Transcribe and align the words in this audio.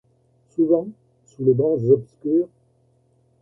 Souvent, 0.49 0.87
sous 1.27 1.43
les 1.45 1.53
branches 1.53 1.83
obscures 1.91 2.47